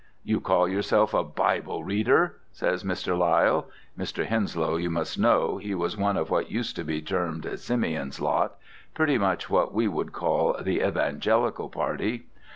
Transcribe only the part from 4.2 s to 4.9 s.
Henslow, you